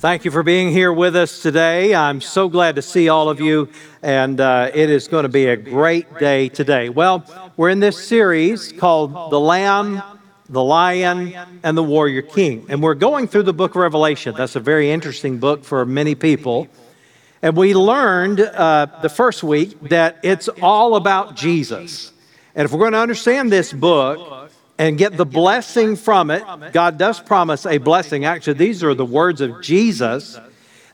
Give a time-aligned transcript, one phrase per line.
[0.00, 1.92] Thank you for being here with us today.
[1.92, 3.68] I'm so glad to see all of you,
[4.00, 6.88] and uh, it is going to be a great day today.
[6.88, 7.24] Well,
[7.56, 10.00] we're in this series called The Lamb,
[10.48, 11.34] the Lion,
[11.64, 14.36] and the Warrior King, and we're going through the book of Revelation.
[14.36, 16.68] That's a very interesting book for many people.
[17.42, 22.12] And we learned uh, the first week that it's all about Jesus.
[22.54, 24.37] And if we're going to understand this book,
[24.78, 26.44] and get the blessing from it.
[26.72, 28.24] God does promise a blessing.
[28.24, 30.38] Actually, these are the words of Jesus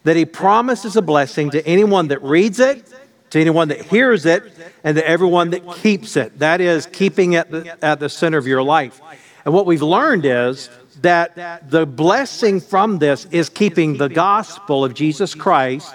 [0.05, 2.87] that He promises a blessing to anyone that reads it,
[3.31, 4.43] to anyone that hears it,
[4.83, 6.39] and to everyone that keeps it.
[6.39, 7.53] That is keeping it
[7.83, 9.01] at the center of your life.
[9.45, 10.71] And what we've learned is
[11.03, 15.95] that the blessing from this is keeping the gospel of Jesus Christ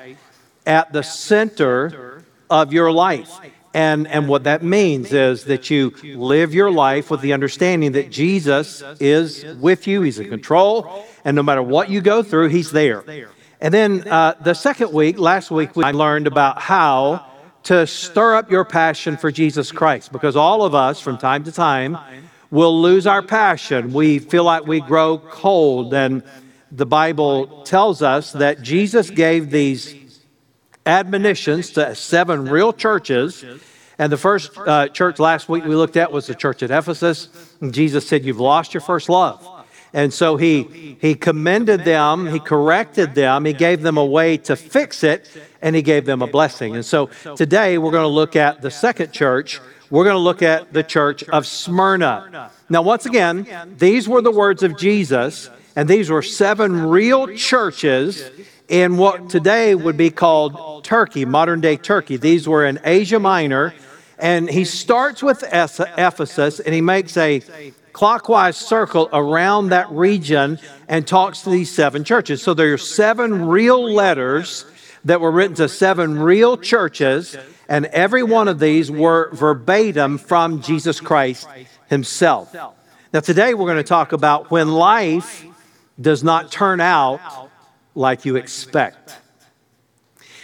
[0.65, 3.39] at the center of your life.
[3.73, 8.09] And, and what that means is that you live your life with the understanding that
[8.09, 12.71] Jesus is with you, He's in control, and no matter what you go through, He's
[12.71, 13.03] there.
[13.61, 17.25] And then uh, the second week, last week, we learned about how
[17.63, 21.51] to stir up your passion for Jesus Christ because all of us, from time to
[21.51, 21.97] time,
[22.49, 23.93] will lose our passion.
[23.93, 26.23] We feel like we grow cold, and
[26.71, 29.93] the Bible tells us that Jesus gave these
[30.89, 33.45] admonitions to seven real churches.
[33.99, 37.29] And the first uh, church last week we looked at was the church at Ephesus.
[37.61, 39.45] And Jesus said, You've lost your first love.
[39.93, 44.55] And so he, he commended them, he corrected them, he gave them a way to
[44.55, 45.27] fix it,
[45.63, 46.75] and he gave them a blessing.
[46.75, 49.59] And so today we're going to look at the second church.
[49.89, 52.51] We're going to look at the church of Smyrna.
[52.69, 58.29] Now, once again, these were the words of Jesus, and these were seven real churches
[58.69, 62.17] in what today would be called Turkey, modern day Turkey.
[62.17, 63.73] These were in Asia Minor.
[64.19, 67.41] And he starts with Ephesus and he makes a
[67.93, 72.41] clockwise circle around that region and talks to these seven churches.
[72.41, 74.65] So there are seven real letters
[75.05, 77.37] that were written to seven real churches,
[77.69, 81.47] and every one of these were verbatim from Jesus Christ
[81.87, 82.53] himself.
[83.13, 85.45] Now, today we're going to talk about when life
[85.99, 87.48] does not turn out
[87.95, 89.17] like you expect.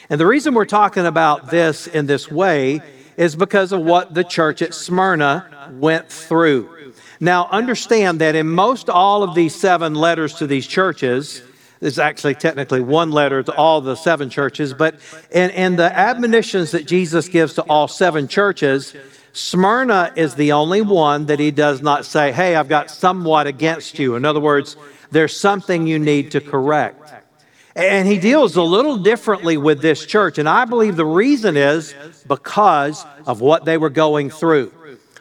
[0.09, 2.81] And the reason we're talking about this in this way
[3.17, 6.93] is because of what the church at Smyrna went through.
[7.19, 11.41] Now, understand that in most all of these seven letters to these churches,
[11.79, 14.95] there's actually technically one letter to all the seven churches, but
[15.31, 18.95] in, in the admonitions that Jesus gives to all seven churches,
[19.33, 23.99] Smyrna is the only one that he does not say, Hey, I've got somewhat against
[23.99, 24.15] you.
[24.15, 24.77] In other words,
[25.11, 27.24] there's something you need to correct.
[27.75, 30.37] And he deals a little differently with this church.
[30.37, 31.93] And I believe the reason is
[32.25, 34.71] because of what they were going through.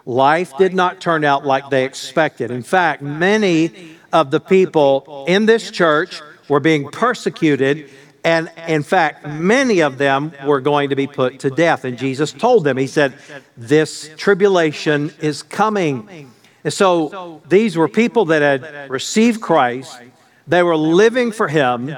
[0.07, 2.51] Life did not turn out like they expected.
[2.51, 7.91] In fact, many of the people in this church were being persecuted.
[8.23, 11.85] And in fact, many of them were going to be put to death.
[11.85, 13.15] And Jesus told them, He said,
[13.57, 16.31] This tribulation is coming.
[16.63, 20.01] And so these were people that had received Christ,
[20.47, 21.95] they were living for Him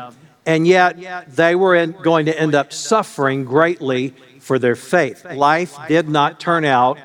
[0.46, 0.96] and yet
[1.34, 5.24] they were in, going to end up suffering greatly for their faith.
[5.24, 6.98] Life did not turn out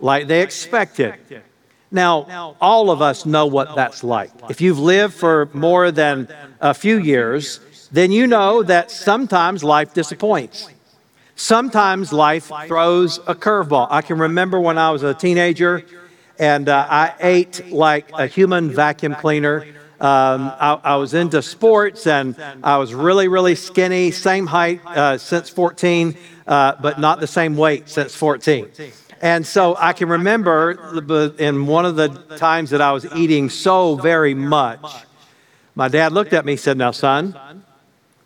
[0.00, 1.14] like they expected.
[1.90, 4.30] Now, all of us know what that's like.
[4.50, 6.28] If you've lived for more than
[6.60, 7.60] a few years,
[7.90, 10.68] then you know that sometimes life disappoints.
[11.36, 13.86] Sometimes life throws a curveball.
[13.90, 15.84] I can remember when I was a teenager
[16.38, 19.64] and uh, I ate like a human vacuum cleaner.
[20.00, 25.18] Um, I, I, was into sports and I was really, really skinny, same height uh,
[25.18, 26.16] since 14,
[26.46, 28.70] uh, but not the same weight since 14.
[29.20, 33.96] And so I can remember in one of the times that I was eating so
[33.96, 34.86] very much,
[35.74, 37.64] my dad looked at me and said, Now, son,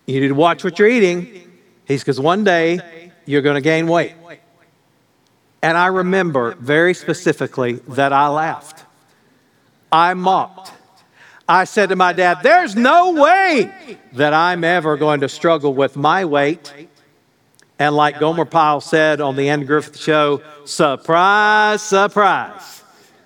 [0.07, 1.51] you need to watch what you're eating.
[1.87, 4.13] He's because one day you're going to gain weight.
[5.63, 8.85] And I remember very specifically that I laughed.
[9.91, 10.73] I mocked.
[11.49, 15.97] I said to my dad, There's no way that I'm ever going to struggle with
[15.97, 16.73] my weight.
[17.79, 22.83] And like Gomer Pyle said on the Andy Griffith show, surprise, surprise.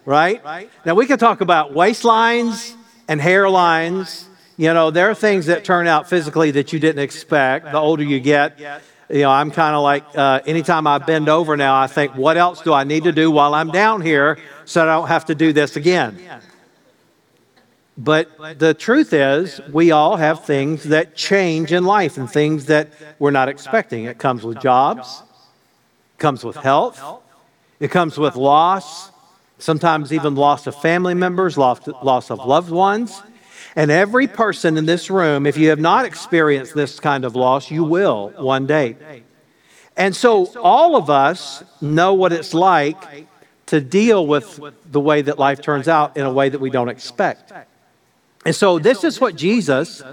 [0.06, 0.42] Right?
[0.86, 2.74] Now we can talk about waistlines
[3.08, 4.24] and hairlines.
[4.56, 8.02] You know, there are things that turn out physically that you didn't expect the older
[8.02, 8.58] you get.
[9.10, 12.36] You know, I'm kind of like, uh, anytime I bend over now, I think, what
[12.36, 15.34] else do I need to do while I'm down here so I don't have to
[15.34, 16.18] do this again?
[17.98, 22.90] But the truth is, we all have things that change in life and things that
[23.18, 24.04] we're not expecting.
[24.04, 25.22] It comes with jobs,
[26.16, 27.02] it comes with health,
[27.80, 29.10] it comes with loss,
[29.58, 31.88] sometimes even loss of family members, loss,
[32.30, 33.22] of loved ones.
[33.74, 37.70] And every person in this room, if you have not experienced this kind of loss,
[37.70, 39.22] you will one day.
[39.96, 43.26] And so all of us know what it's like
[43.66, 44.60] to deal with
[44.90, 47.52] the way that life turns out in a way that we don't expect.
[48.46, 50.04] And so this is what Jesus,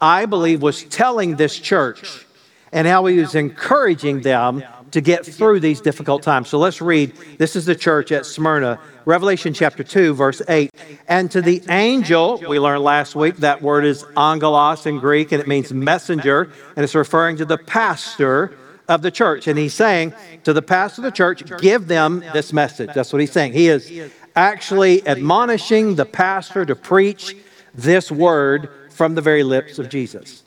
[0.00, 2.24] I believe, was telling this church
[2.72, 6.48] and how he was encouraging them to get through these difficult times.
[6.48, 7.12] So let's read.
[7.38, 10.70] This is the church at Smyrna, Revelation chapter 2, verse 8.
[11.08, 15.40] And to the angel, we learned last week that word is angelos in Greek, and
[15.40, 18.56] it means messenger, and it's referring to the pastor
[18.86, 19.48] of the church.
[19.48, 20.14] And he's saying
[20.44, 22.90] to the pastor of the church, give them this message.
[22.94, 23.52] That's what he's saying.
[23.52, 27.34] He is actually admonishing the pastor to preach
[27.82, 30.42] this word from the very lips of Jesus.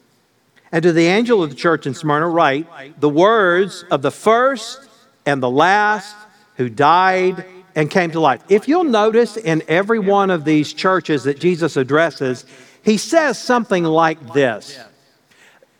[0.71, 4.87] And to the angel of the church in Smyrna, write the words of the first
[5.25, 6.15] and the last
[6.55, 7.45] who died
[7.75, 8.43] and came to life.
[8.49, 12.45] If you'll notice in every one of these churches that Jesus addresses,
[12.83, 14.79] he says something like this.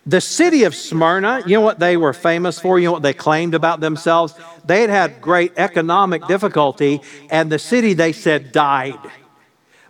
[0.06, 2.78] The city of Smyrna, you know what they were famous for?
[2.78, 4.36] You know what they claimed about themselves?
[4.66, 9.00] They had had great economic difficulty, and the city, they said, died.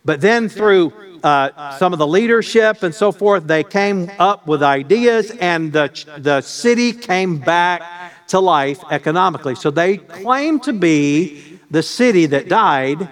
[0.06, 0.94] But then through
[1.24, 5.90] uh, some of the leadership and so forth, they came up with ideas, and the,
[6.18, 9.56] the city came back to life economically.
[9.56, 13.10] So they claim to be the city that died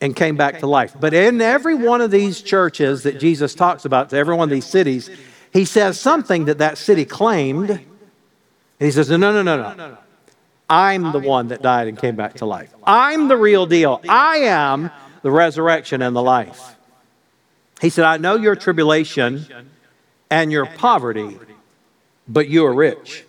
[0.00, 0.94] and came back to life.
[0.98, 4.50] But in every one of these churches that Jesus talks about, to every one of
[4.50, 5.10] these cities,
[5.52, 7.70] he says something that that city claimed.
[7.70, 7.80] And
[8.78, 9.98] he says, No, no, no, no, no.
[10.68, 12.72] I'm the one that died and came back to life.
[12.84, 14.00] I'm the real deal.
[14.08, 14.90] I am
[15.22, 16.76] the resurrection and the life.
[17.80, 19.46] He said, I know your tribulation
[20.30, 21.38] and your poverty,
[22.28, 23.24] but you are rich.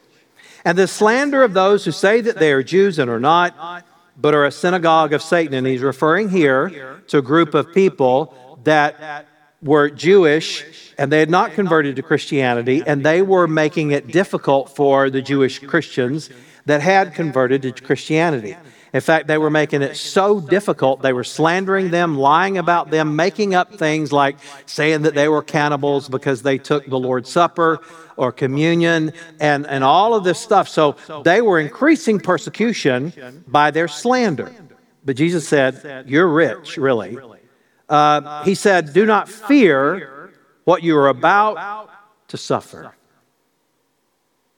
[0.64, 3.84] And the slander of those who say that they are Jews and are not,
[4.18, 5.54] but are a synagogue of Satan.
[5.54, 9.26] And he's referring here to a group of people that
[9.62, 14.76] were Jewish and they had not converted to Christianity, and they were making it difficult
[14.76, 16.30] for the Jewish Christians
[16.66, 18.56] that had converted to Christianity.
[18.94, 21.02] In fact, they were making it so difficult.
[21.02, 25.42] They were slandering them, lying about them, making up things like saying that they were
[25.42, 27.80] cannibals because they took the Lord's Supper
[28.18, 30.68] or communion and, and all of this stuff.
[30.68, 34.52] So they were increasing persecution by their slander.
[35.06, 37.18] But Jesus said, You're rich, really.
[37.88, 40.32] Uh, he said, Do not fear
[40.66, 41.90] what you are about
[42.28, 42.94] to suffer.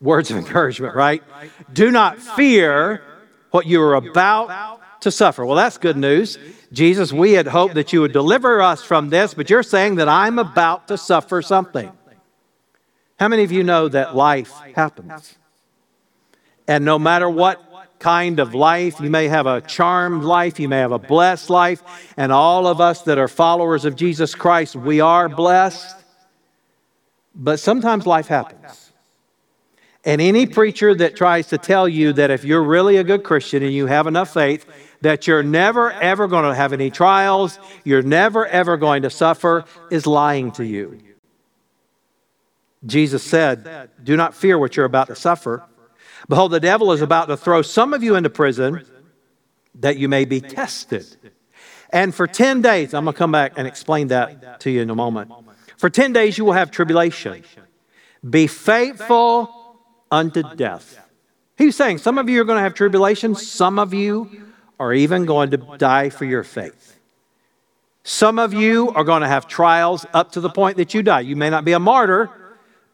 [0.01, 1.23] Words of encouragement, right?
[1.71, 3.01] Do not fear
[3.53, 5.45] what you are about to suffer.
[5.45, 6.39] Well, that's good news.
[6.71, 10.09] Jesus, we had hoped that you would deliver us from this, but you're saying that
[10.09, 11.91] I'm about to suffer something.
[13.19, 15.37] How many of you know that life happens?
[16.67, 17.61] And no matter what
[17.99, 21.83] kind of life, you may have a charmed life, you may have a blessed life,
[22.17, 25.95] and all of us that are followers of Jesus Christ, we are blessed.
[27.35, 28.82] But sometimes life happens.
[30.05, 33.63] And any preacher that tries to tell you that if you're really a good Christian
[33.63, 34.65] and you have enough faith,
[35.01, 39.63] that you're never ever going to have any trials, you're never ever going to suffer,
[39.89, 40.99] is lying to you.
[42.85, 45.63] Jesus said, Do not fear what you're about to suffer.
[46.27, 48.85] Behold, the devil is about to throw some of you into prison
[49.75, 51.05] that you may be tested.
[51.91, 54.89] And for 10 days, I'm going to come back and explain that to you in
[54.89, 55.31] a moment.
[55.77, 57.43] For 10 days, you will have tribulation.
[58.27, 59.62] Be faithful
[60.13, 60.99] unto death.
[61.57, 64.29] He's saying some of you are going to have tribulation, some of you
[64.79, 66.99] are even going to die for your faith.
[68.03, 71.21] Some of you are going to have trials up to the point that you die.
[71.21, 72.29] You may not be a martyr,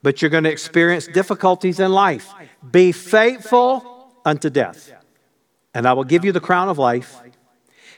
[0.02, 2.32] but you're going to experience difficulties in life.
[2.70, 4.90] Be faithful unto death,
[5.74, 7.20] and I will give you the crown of life.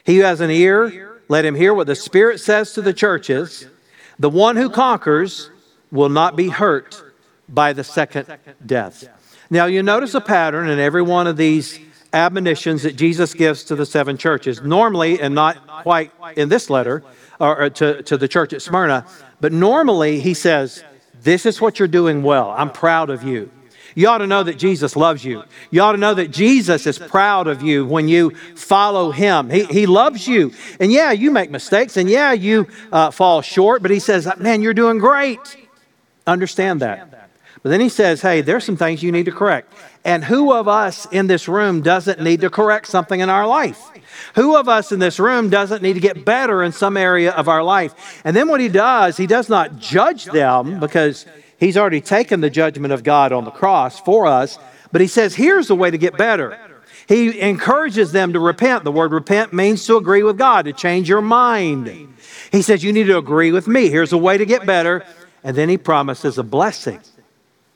[0.03, 3.67] He who has an ear, let him hear what the Spirit says to the churches.
[4.19, 5.49] The one who conquers
[5.91, 7.12] will not be hurt
[7.53, 8.27] by the second
[8.65, 9.07] death.
[9.49, 11.79] Now, you notice a pattern in every one of these
[12.11, 14.61] admonitions that Jesus gives to the seven churches.
[14.61, 17.03] Normally, and not quite in this letter,
[17.39, 19.05] or to, to the church at Smyrna,
[19.41, 20.83] but normally he says,
[21.21, 22.49] This is what you're doing well.
[22.51, 23.51] I'm proud of you.
[23.95, 25.43] You ought to know that Jesus loves you.
[25.69, 29.51] You ought to know that Jesus is proud of you when you follow him.
[29.51, 30.51] He, he loves you.
[30.79, 34.61] And yeah, you make mistakes, and yeah, you uh, fall short, but he says, Man,
[34.61, 35.39] you're doing great.
[36.25, 37.12] Understand that.
[37.63, 39.73] But then he says, hey, there's some things you need to correct.
[40.03, 43.81] And who of us in this room doesn't need to correct something in our life?
[44.35, 47.47] Who of us in this room doesn't need to get better in some area of
[47.47, 48.21] our life?
[48.25, 51.25] And then what he does, he does not judge them because
[51.57, 54.59] he's already taken the judgment of God on the cross for us,
[54.91, 56.59] but he says, here's the way to get better.
[57.07, 58.83] He encourages them to repent.
[58.83, 61.87] The word repent means to agree with God, to change your mind.
[62.51, 63.89] He says, You need to agree with me.
[63.89, 65.05] Here's a way to get better.
[65.43, 67.01] And then he promises a blessing.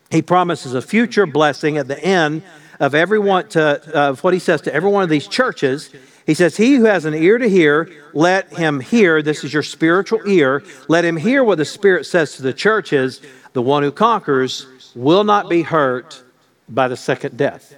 [0.09, 2.43] He promises a future blessing at the end
[2.79, 5.89] of everyone to of what he says to every one of these churches.
[6.25, 9.21] He says, He who has an ear to hear, let him hear.
[9.21, 10.63] This is your spiritual ear.
[10.87, 13.21] Let him hear what the Spirit says to the churches.
[13.53, 16.21] The one who conquers will not be hurt
[16.69, 17.75] by the second death.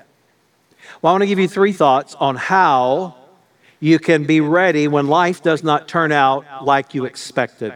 [1.01, 3.15] Well, I want to give you three thoughts on how
[3.79, 7.74] you can be ready when life does not turn out like you expected.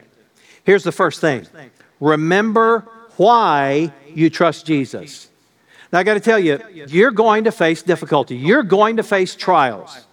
[0.63, 1.47] Here's the first thing
[1.99, 5.29] remember why you trust Jesus.
[5.91, 9.35] Now, I got to tell you, you're going to face difficulty, you're going to face
[9.35, 10.05] trials.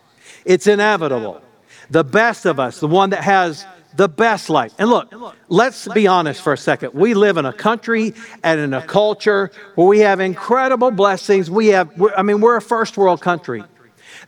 [0.45, 1.43] It's inevitable.
[1.91, 3.67] The best of us, the one that has
[3.97, 4.73] the best life.
[4.79, 5.13] And look,
[5.49, 6.95] let's be honest for a second.
[6.95, 8.15] We live in a country
[8.45, 11.51] and in a culture where we have incredible blessings.
[11.51, 13.65] We have, I mean, we're a first world country.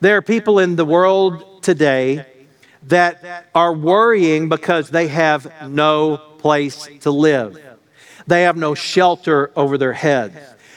[0.00, 2.26] There are people in the world today
[2.85, 7.57] that are worrying because they have no place to live.
[8.26, 10.37] They have no shelter over their heads.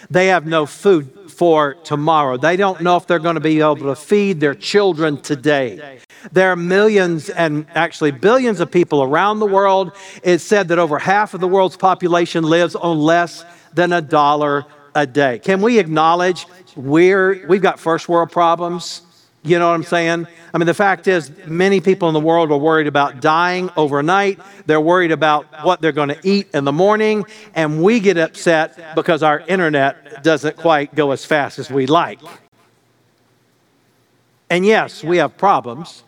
[0.09, 2.37] They have no food for tomorrow.
[2.37, 5.99] They don't know if they're going to be able to feed their children today.
[6.31, 9.91] There are millions and actually billions of people around the world.
[10.23, 14.65] It's said that over half of the world's population lives on less than a dollar
[14.95, 15.39] a day.
[15.39, 19.01] Can we acknowledge we're, we've got first world problems?
[19.45, 20.25] You know what I'm saying?
[20.53, 24.39] I mean, the fact is, many people in the world are worried about dying overnight.
[24.65, 27.25] They're worried about what they're going to eat in the morning.
[27.53, 32.19] And we get upset because our internet doesn't quite go as fast as we like.
[34.49, 36.03] And yes, we have problems.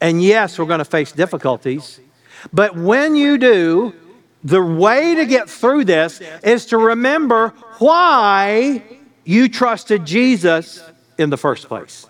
[0.00, 2.00] And yes, we're going to face difficulties.
[2.52, 3.94] But when you do,
[4.42, 8.82] the way to get through this is to remember why
[9.24, 10.82] you trusted Jesus
[11.16, 12.06] in the first place.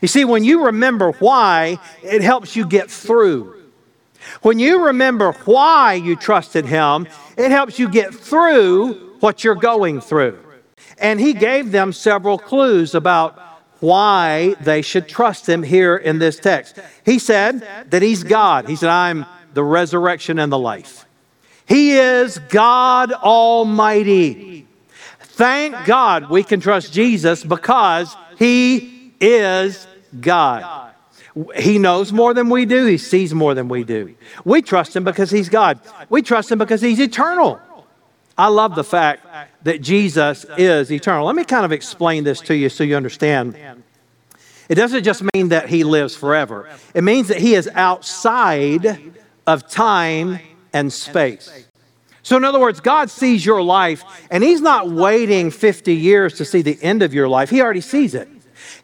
[0.00, 3.54] You see, when you remember why, it helps you get through.
[4.42, 10.00] When you remember why you trusted Him, it helps you get through what you're going
[10.00, 10.38] through.
[10.98, 13.38] And He gave them several clues about
[13.80, 16.78] why they should trust Him here in this text.
[17.04, 18.68] He said that He's God.
[18.68, 21.06] He said, I'm the resurrection and the life.
[21.66, 24.66] He is God Almighty.
[25.20, 28.93] Thank God we can trust Jesus because He
[29.24, 29.86] is
[30.20, 30.92] God.
[31.56, 32.86] He knows more than we do.
[32.86, 34.14] He sees more than we do.
[34.44, 35.80] We trust Him because He's God.
[36.08, 37.60] We trust Him because He's eternal.
[38.36, 39.26] I love the fact
[39.64, 41.26] that Jesus is eternal.
[41.26, 43.56] Let me kind of explain this to you so you understand.
[44.68, 49.12] It doesn't just mean that He lives forever, it means that He is outside
[49.46, 50.38] of time
[50.72, 51.66] and space.
[52.22, 56.44] So, in other words, God sees your life, and He's not waiting 50 years to
[56.44, 57.50] see the end of your life.
[57.50, 58.28] He already sees it.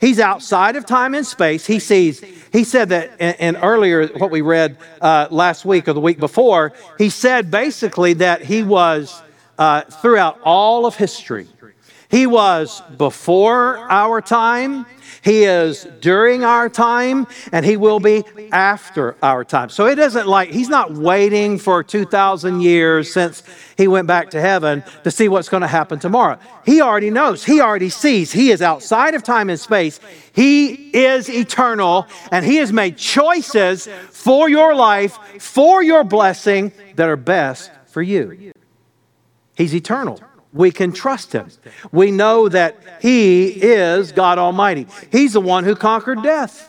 [0.01, 1.67] He's outside of time and space.
[1.67, 2.21] He sees,
[2.53, 6.73] he said that in, earlier, what we read uh, last week or the week before,
[6.99, 9.23] he said basically that he was
[9.59, 11.47] uh, throughout all of history.
[12.11, 14.87] He was before our time,
[15.23, 19.69] he is during our time, and He will be after our time.
[19.69, 23.43] So it isn't like He's not waiting for 2,000 years since
[23.77, 26.39] He went back to heaven to see what's going to happen tomorrow.
[26.65, 28.33] He already knows, He already sees.
[28.33, 30.01] He is outside of time and space.
[30.33, 37.09] He is eternal, and He has made choices for your life, for your blessing that
[37.09, 38.53] are best for you.
[39.55, 40.19] He's eternal
[40.53, 41.49] we can trust him.
[41.93, 44.87] We know that he is God Almighty.
[45.13, 46.69] He's the one who conquered death.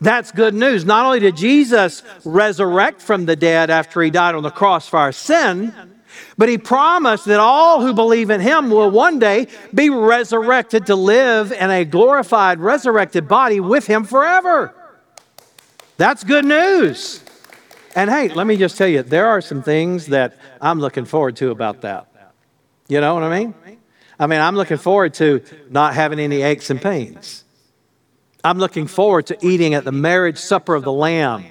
[0.00, 0.84] That's good news.
[0.84, 4.98] Not only did Jesus resurrect from the dead after he died on the cross for
[4.98, 5.72] our sin,
[6.36, 10.96] but he promised that all who believe in him will one day be resurrected to
[10.96, 14.74] live in a glorified, resurrected body with him forever.
[15.96, 17.22] That's good news.
[17.98, 21.34] And hey, let me just tell you, there are some things that I'm looking forward
[21.38, 22.06] to about that.
[22.86, 23.54] You know what I mean?
[24.20, 27.42] I mean, I'm looking forward to not having any aches and pains.
[28.44, 31.44] I'm looking forward to eating at the marriage supper of the Lamb.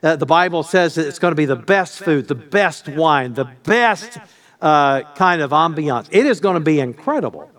[0.00, 3.34] Uh, the Bible says that it's going to be the best food, the best wine,
[3.34, 4.16] the best
[4.62, 6.06] uh, kind of ambiance.
[6.12, 7.50] It is going to be incredible.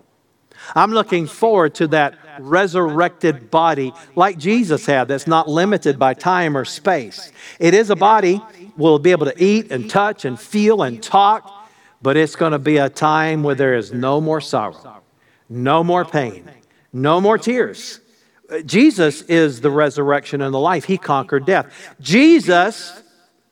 [0.75, 6.56] I'm looking forward to that resurrected body like Jesus had that's not limited by time
[6.56, 7.32] or space.
[7.60, 8.41] It is a body
[8.77, 11.62] we'll be able to eat and touch and feel and talk
[12.01, 15.01] but it's going to be a time where there is no more sorrow,
[15.50, 16.50] no more pain,
[16.91, 18.00] no more tears.
[18.65, 20.86] Jesus is the resurrection and the life.
[20.86, 21.96] He conquered death.
[22.01, 23.01] Jesus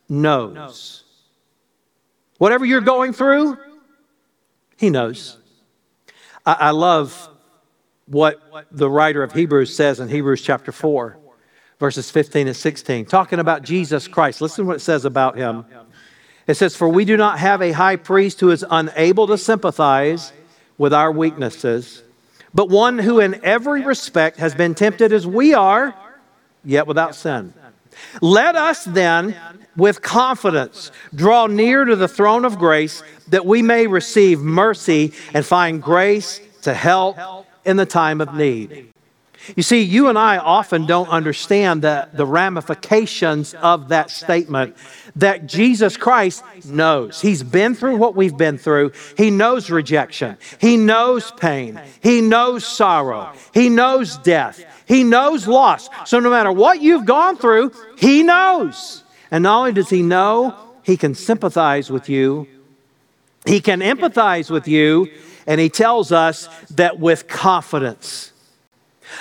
[0.09, 1.03] knows.
[2.37, 3.57] Whatever you're going through,
[4.77, 5.37] He knows.
[6.45, 7.29] I, I love
[8.05, 8.41] what
[8.71, 11.17] the writer of Hebrews says in Hebrews chapter 4,
[11.79, 14.41] verses 15 and 16, talking about Jesus Christ.
[14.41, 15.65] Listen to what it says about him.
[16.47, 20.33] It says, For we do not have a high priest who is unable to sympathize
[20.79, 22.01] with our weaknesses,
[22.53, 25.93] but one who in every respect has been tempted as we are,
[26.63, 27.53] yet without sin.
[28.21, 29.35] Let us then,
[29.75, 35.45] with confidence, draw near to the throne of grace that we may receive mercy and
[35.45, 37.17] find grace to help
[37.65, 38.91] in the time of need.
[39.55, 44.75] You see, you and I often don't understand the, the ramifications of that statement
[45.15, 47.21] that Jesus Christ knows.
[47.21, 48.91] He's been through what we've been through.
[49.17, 50.37] He knows rejection.
[50.59, 51.79] He knows pain.
[52.01, 53.33] He knows sorrow.
[53.53, 54.63] He knows death.
[54.89, 55.87] He knows loss.
[56.05, 59.03] So no matter what you've gone through, He knows.
[59.31, 62.47] And not only does He know, He can sympathize with you,
[63.45, 65.09] He can empathize with you,
[65.45, 68.33] and He tells us that with confidence.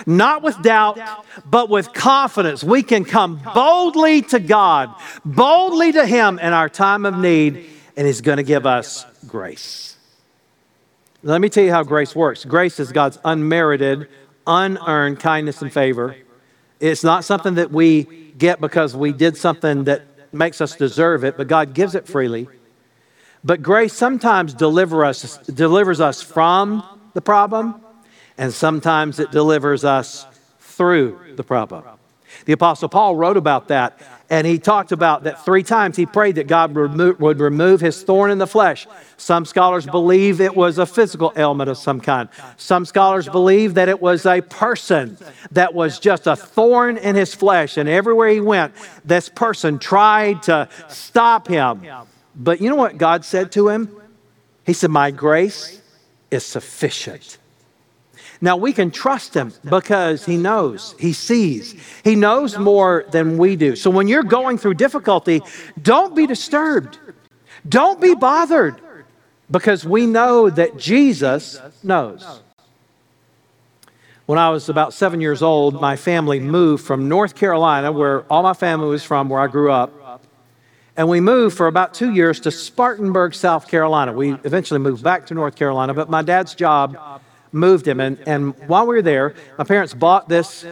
[0.07, 0.99] Not with doubt,
[1.45, 2.65] but with confidence.
[2.65, 4.95] We can come boldly to God,
[5.25, 9.97] boldly to Him in our time of need, and He's going to give us grace.
[11.23, 12.47] Let me tell you how grace works.
[12.47, 14.09] Grace is God's unmerited,
[14.49, 16.17] unearned kindness and favor.
[16.81, 20.03] It's not something that we get because we did something that
[20.33, 22.49] makes us deserve it, but God gives it freely.
[23.45, 26.83] But grace sometimes deliver us, delivers us from
[27.15, 27.81] the problem
[28.39, 30.25] and sometimes it delivers us
[30.61, 31.85] through the problem.
[32.45, 36.35] The Apostle Paul wrote about that, and he talked about that three times he prayed
[36.35, 38.87] that God would remove his thorn in the flesh.
[39.17, 42.29] Some scholars believe it was a physical ailment of some kind.
[42.59, 45.17] Some scholars believe that it was a person
[45.53, 50.43] that was just a thorn in his flesh, and everywhere he went, this person tried
[50.45, 51.83] to stop him.
[52.37, 53.91] But you know what God said to him?
[54.67, 55.81] He said, My grace
[56.31, 57.39] is sufficient
[58.41, 63.57] now we can trust him because he knows, he sees, he knows more than we
[63.57, 63.75] do.
[63.75, 65.43] So when you're going through difficulty,
[65.83, 66.99] don't be disturbed,
[67.69, 68.81] don't be bothered
[69.51, 72.41] because we know that Jesus knows.
[74.27, 78.43] When I was about seven years old, my family moved from North Carolina, where all
[78.43, 80.23] my family was from, where I grew up.
[80.99, 84.13] And we moved for about two years to Spartanburg, South Carolina.
[84.13, 88.01] We eventually moved back to North Carolina, but my dad's job moved him.
[88.01, 90.65] And, and while we were there, my parents bought this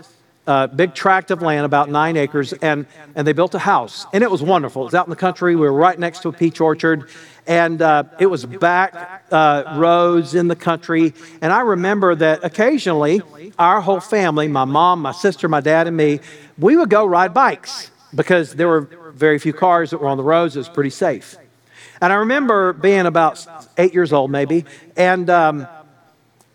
[0.47, 4.07] uh, big tract of land, about nine acres, and, and they built a house.
[4.13, 4.83] And it was wonderful.
[4.83, 5.57] It was out in the country.
[5.57, 7.09] We were right next to a peach orchard.
[7.49, 11.15] And uh, it was back uh, roads in the country.
[11.41, 13.23] And I remember that occasionally,
[13.59, 16.21] our whole family my mom, my sister, my dad, and me
[16.59, 18.83] we would go ride bikes because there were
[19.15, 20.57] very few cars that were on the roads.
[20.57, 21.37] It was pretty safe.
[22.01, 23.47] And I remember being about
[23.79, 24.65] eight years old, maybe,
[24.97, 25.67] and um,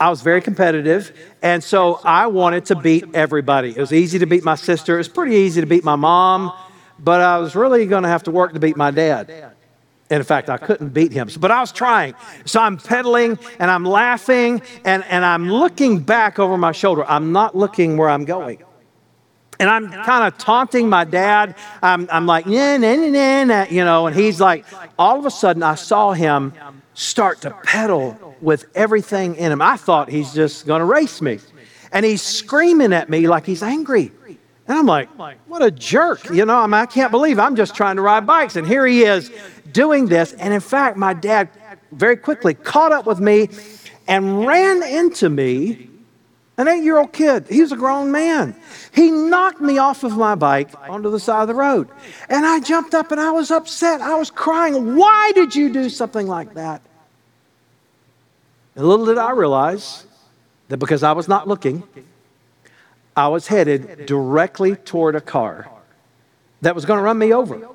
[0.01, 3.69] I was very competitive, and so I wanted to beat everybody.
[3.69, 6.51] It was easy to beat my sister, it was pretty easy to beat my mom,
[6.97, 9.29] but I was really going to have to work to beat my dad.
[9.29, 12.15] And in fact, I couldn't beat him, but I was trying.
[12.45, 17.05] So I'm pedaling and I'm laughing and, and I'm looking back over my shoulder.
[17.05, 18.57] I'm not looking where I'm going.
[19.59, 21.55] And I'm kind of taunting my dad.
[21.83, 24.65] I'm, I'm like, nah, nah, nah, nah, you know, and he's like,
[24.97, 26.53] all of a sudden I saw him
[27.01, 29.61] start to pedal with everything in him.
[29.61, 31.39] I thought he's just going to race me.
[31.91, 34.11] And he's screaming at me like he's angry.
[34.67, 35.09] And I'm like,
[35.47, 36.29] what a jerk.
[36.29, 38.55] You know, I, mean, I can't believe I'm just trying to ride bikes.
[38.55, 39.31] And here he is
[39.71, 40.33] doing this.
[40.33, 41.49] And in fact, my dad
[41.91, 43.49] very quickly caught up with me
[44.07, 45.89] and ran into me,
[46.57, 47.47] an eight year old kid.
[47.49, 48.55] He was a grown man.
[48.93, 51.89] He knocked me off of my bike onto the side of the road.
[52.29, 54.01] And I jumped up and I was upset.
[54.01, 54.95] I was crying.
[54.95, 56.81] Why did you do something like that?
[58.75, 60.05] And little did I realize
[60.69, 61.83] that because I was not looking,
[63.15, 65.69] I was headed directly toward a car
[66.61, 67.67] that was going to run me over.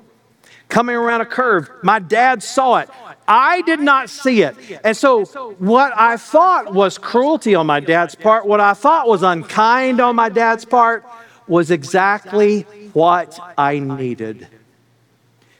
[0.69, 2.89] Coming around a curve, my dad saw it.
[3.27, 4.55] I did not see it.
[4.83, 5.25] And so,
[5.59, 10.15] what I thought was cruelty on my dad's part, what I thought was unkind on
[10.15, 11.05] my dad's part,
[11.47, 12.61] was exactly
[12.93, 14.47] what I needed.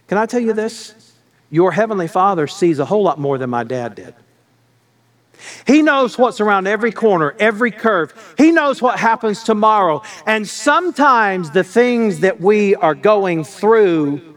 [0.08, 1.14] Can I tell you this?
[1.50, 4.16] Your Heavenly Father sees a whole lot more than my dad did.
[5.66, 8.36] He knows what's around every corner, every curve.
[8.38, 10.02] He knows what happens tomorrow.
[10.26, 14.36] And sometimes the things that we are going through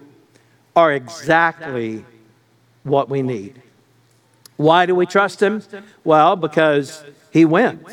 [0.76, 2.04] are exactly
[2.82, 3.60] what we need.
[4.56, 5.62] Why do we trust Him?
[6.04, 7.88] Well, because He wins.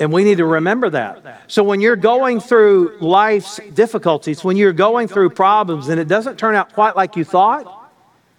[0.00, 1.42] And we need to remember that.
[1.48, 6.38] So when you're going through life's difficulties, when you're going through problems and it doesn't
[6.38, 7.90] turn out quite like you thought,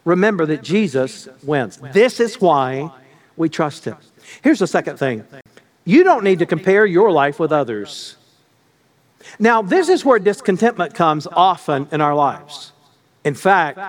[0.05, 1.77] remember that Jesus wins.
[1.91, 2.91] This is why
[3.39, 3.97] we trust Him.
[4.43, 5.23] Here's the second thing
[5.85, 8.17] You don't need to compare your life with others.
[9.39, 12.73] Now, this is where discontentment comes often in our lives.
[13.23, 13.79] In fact,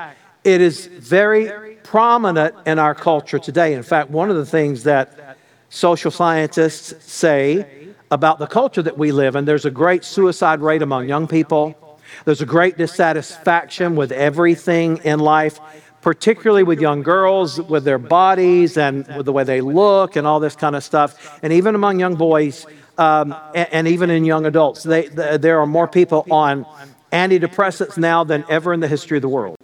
[0.45, 3.75] it is very prominent in our culture today.
[3.75, 5.37] In fact, one of the things that
[5.69, 10.83] social scientists say about the culture that we live in, there's a great suicide rate
[10.83, 11.99] among young people.
[12.25, 15.61] There's a great dissatisfaction with everything in life,
[16.03, 20.41] particularly with young girls, with their bodies and with the way they look and all
[20.41, 21.39] this kind of stuff.
[21.43, 22.67] And even among young boys
[22.99, 26.67] um, and, and, even in young adults, they, the, there are more people on
[27.13, 29.57] antidepressants now than ever in the history of the world.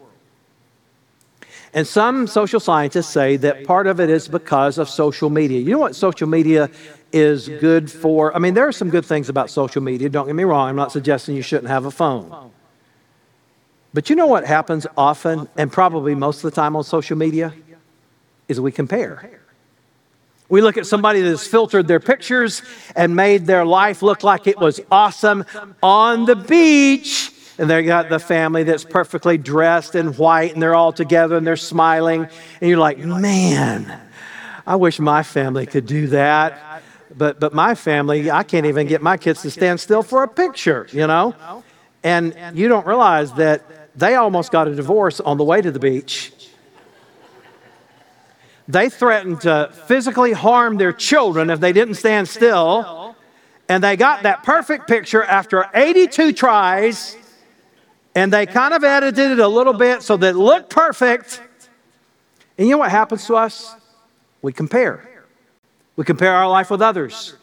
[1.74, 5.60] And some social scientists say that part of it is because of social media.
[5.60, 6.70] You know what social media
[7.12, 8.34] is good for?
[8.34, 10.70] I mean, there are some good things about social media, don't get me wrong.
[10.70, 12.50] I'm not suggesting you shouldn't have a phone.
[13.96, 17.54] But you know what happens often, and probably most of the time on social media?
[18.46, 19.40] Is we compare.
[20.50, 22.60] We look at somebody that has filtered their pictures
[22.94, 25.46] and made their life look like it was awesome
[25.82, 30.74] on the beach and they got the family that's perfectly dressed in white and they're
[30.74, 32.28] all together and they're smiling.
[32.60, 33.98] And you're like, man,
[34.66, 36.82] I wish my family could do that.
[37.16, 40.28] But, but my family, I can't even get my kids to stand still for a
[40.28, 41.62] picture, you know?
[42.04, 45.78] And you don't realize that they almost got a divorce on the way to the
[45.78, 46.32] beach.
[48.68, 53.16] They threatened to physically harm their children if they didn't stand still.
[53.68, 57.16] And they got that perfect picture after 82 tries
[58.14, 61.42] and they kind of edited it a little bit so that it looked perfect.
[62.56, 63.74] And you know what happens to us?
[64.40, 65.26] We compare.
[65.96, 67.34] We compare our life with others.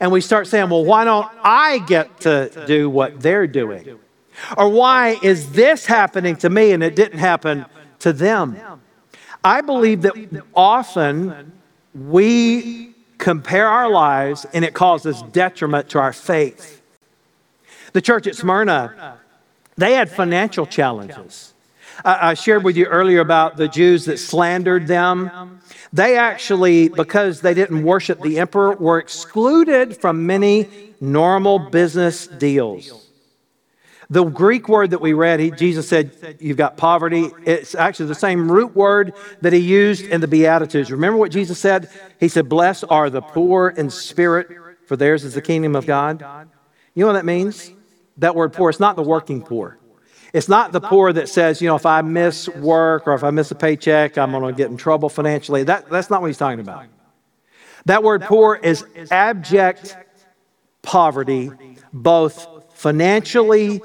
[0.00, 3.98] And we start saying, well, why don't I get to do what they're doing?
[4.56, 7.66] Or why is this happening to me and it didn't happen
[8.00, 8.56] to them?
[9.44, 10.14] I believe that
[10.54, 11.52] often
[11.94, 16.82] we compare our lives and it causes detriment to our faith.
[17.92, 19.18] The church at Smyrna
[19.76, 21.52] they had financial challenges.
[22.04, 25.60] I shared with you earlier about the Jews that slandered them.
[25.92, 30.68] They actually, because they didn't worship the emperor, were excluded from many
[31.00, 33.05] normal business deals.
[34.08, 37.30] The Greek word that we read, he, Jesus said, You've got poverty.
[37.44, 40.92] It's actually the same root word that he used in the Beatitudes.
[40.92, 41.90] Remember what Jesus said?
[42.20, 44.48] He said, Blessed are the poor in spirit,
[44.86, 46.20] for theirs is the kingdom of God.
[46.94, 47.72] You know what that means?
[48.18, 49.78] That word poor, it's not the working poor.
[50.32, 53.30] It's not the poor that says, you know, if I miss work or if I
[53.30, 55.64] miss a paycheck, I'm going to get in trouble financially.
[55.64, 56.86] That, that's not what he's talking about.
[57.86, 59.96] That word poor is abject
[60.82, 61.50] poverty,
[61.92, 62.55] both
[62.86, 63.80] financially,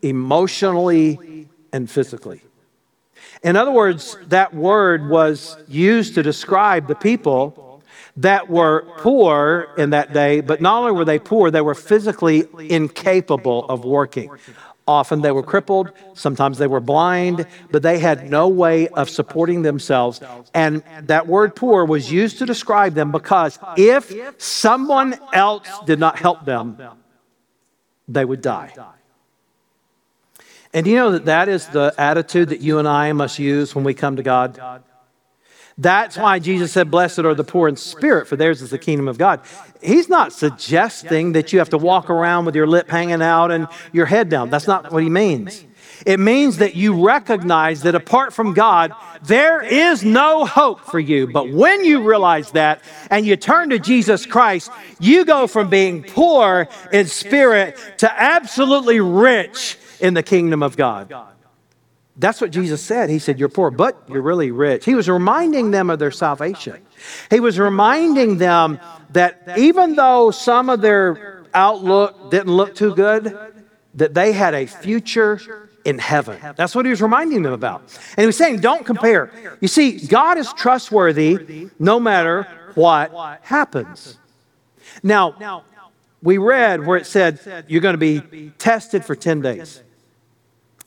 [0.00, 2.40] emotionally, and physically.
[3.42, 7.82] In other words, that word was used to describe the people
[8.16, 12.48] that were poor in that day, but not only were they poor, they were physically
[12.70, 14.30] incapable of working.
[14.88, 19.60] Often they were crippled, sometimes they were blind, but they had no way of supporting
[19.60, 20.22] themselves.
[20.54, 26.18] And that word poor was used to describe them because if someone else did not
[26.18, 26.78] help them,
[28.08, 28.72] they would die.
[30.72, 33.84] And you know that that is the attitude that you and I must use when
[33.84, 34.82] we come to God?
[35.78, 39.08] That's why Jesus said, Blessed are the poor in spirit, for theirs is the kingdom
[39.08, 39.40] of God.
[39.82, 43.68] He's not suggesting that you have to walk around with your lip hanging out and
[43.92, 44.48] your head down.
[44.48, 45.65] That's not what he means.
[46.04, 51.26] It means that you recognize that apart from God, there is no hope for you.
[51.26, 56.02] But when you realize that and you turn to Jesus Christ, you go from being
[56.02, 61.14] poor in spirit to absolutely rich in the kingdom of God.
[62.18, 63.10] That's what Jesus said.
[63.10, 64.84] He said, You're poor, but you're really rich.
[64.84, 66.82] He was reminding them of their salvation.
[67.30, 68.80] He was reminding them
[69.10, 73.36] that even though some of their outlook didn't look too good,
[73.94, 76.38] that they had a future in heaven.
[76.56, 77.80] That's what he was reminding them about.
[78.16, 79.30] And he was saying, Don't compare.
[79.60, 84.18] You see, God is trustworthy no matter what happens.
[85.02, 85.62] Now,
[86.22, 89.80] we read where it said, You're going to be tested for 10 days.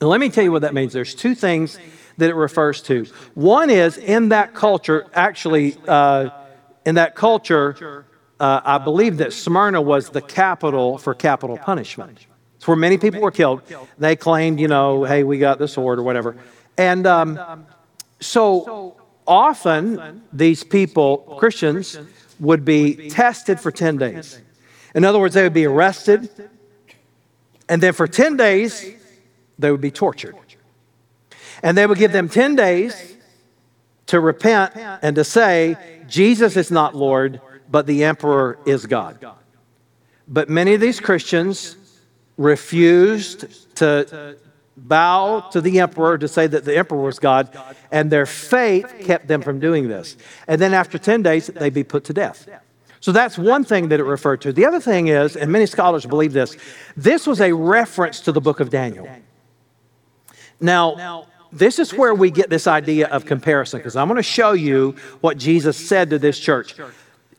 [0.00, 0.92] And let me tell you what that means.
[0.92, 1.78] There's two things
[2.18, 3.06] that it refers to.
[3.34, 6.28] One is in that culture, actually, uh,
[6.84, 8.04] in that culture,
[8.38, 12.26] uh, I believe that Smyrna was the capital for capital punishment.
[12.60, 13.62] It's where many people were killed.
[13.96, 16.36] They claimed, you know, hey, we got the sword or whatever.
[16.76, 17.64] And um,
[18.20, 21.98] so often these people, Christians,
[22.38, 24.42] would be tested for 10 days.
[24.94, 26.28] In other words, they would be arrested,
[27.66, 28.92] and then for 10 days,
[29.58, 30.36] they would be tortured.
[31.62, 33.16] And they would give them 10 days
[34.08, 39.24] to repent and to say, Jesus is not Lord, but the emperor is God.
[40.28, 41.76] But many of these Christians
[42.40, 44.36] refused to
[44.76, 47.54] bow to the emperor to say that the emperor was God,
[47.92, 50.16] and their faith kept them from doing this.
[50.48, 52.48] And then after 10 days, they'd be put to death.
[53.00, 54.52] So that's one thing that it referred to.
[54.52, 56.56] The other thing is, and many scholars believe this,
[56.96, 59.06] this was a reference to the book of Daniel.
[60.60, 64.52] Now, this is where we get this idea of comparison, because I'm going to show
[64.52, 66.74] you what Jesus said to this church.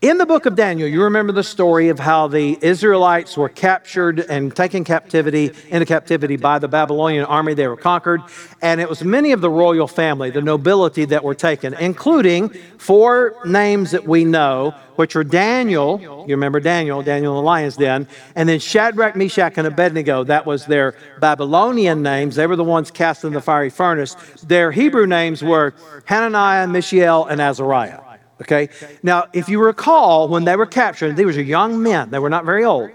[0.01, 4.19] In the book of Daniel, you remember the story of how the Israelites were captured
[4.21, 7.53] and taken captivity into captivity by the Babylonian army.
[7.53, 8.23] They were conquered,
[8.63, 13.35] and it was many of the royal family, the nobility that were taken, including four
[13.45, 15.99] names that we know, which were Daniel.
[16.01, 20.23] You remember Daniel, Daniel in the lion's den, and then Shadrach, Meshach, and Abednego.
[20.23, 22.37] That was their Babylonian names.
[22.37, 24.15] They were the ones cast in the fiery furnace.
[24.47, 27.99] Their Hebrew names were Hananiah, Mishael, and Azariah.
[28.41, 28.69] Okay?
[29.03, 32.43] Now, if you recall, when they were captured, these were young men, they were not
[32.43, 32.89] very old.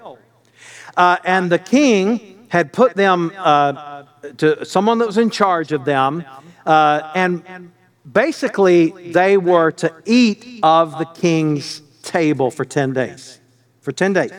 [0.96, 4.04] Uh, and the king had put them uh,
[4.38, 6.24] to someone that was in charge of them,
[6.64, 7.70] uh, and
[8.10, 13.38] basically they were to eat of the king's table for 10 days.
[13.80, 14.32] For 10 days.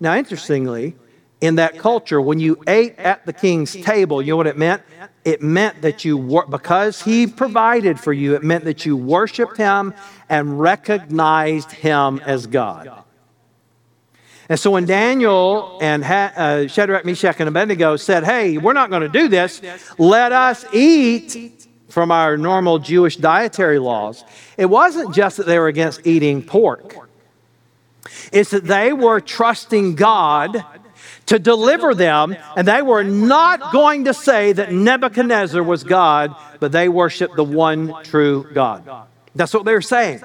[0.00, 0.96] Now, interestingly,
[1.40, 4.82] in that culture, when you ate at the king's table, you know what it meant?
[5.24, 9.94] It meant that you, because he provided for you, it meant that you worshiped him
[10.28, 12.90] and recognized him as God.
[14.50, 19.02] And so when Daniel and uh, Shadrach, Meshach, and Abednego said, Hey, we're not going
[19.02, 19.62] to do this,
[19.96, 24.24] let us eat from our normal Jewish dietary laws,
[24.56, 27.08] it wasn't just that they were against eating pork,
[28.32, 30.64] it's that they were trusting God
[31.30, 36.72] to deliver them, and they were not going to say that Nebuchadnezzar was God, but
[36.72, 39.06] they worshiped the one true God.
[39.36, 40.22] That's what they were saying.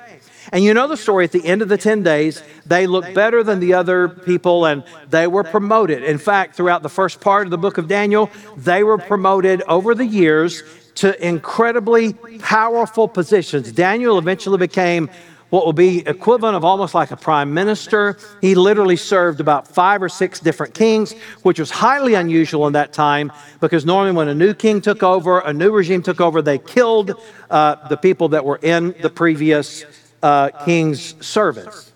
[0.51, 3.43] And you know the story at the end of the 10 days, they looked better
[3.43, 6.03] than the other people and they were promoted.
[6.03, 9.93] In fact, throughout the first part of the book of Daniel, they were promoted over
[9.93, 10.63] the years
[10.95, 13.71] to incredibly powerful positions.
[13.71, 15.11] Daniel eventually became
[15.49, 18.17] what will be equivalent of almost like a prime minister.
[18.41, 22.93] He literally served about five or six different kings, which was highly unusual in that
[22.93, 26.57] time because normally when a new king took over, a new regime took over, they
[26.57, 27.13] killed
[27.49, 29.85] uh, the people that were in the previous
[30.23, 31.91] uh, king's service.